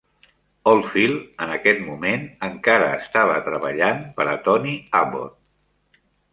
[0.69, 6.05] Oldfield, en aquest moment, encara estava treballant per a Tony Abbott.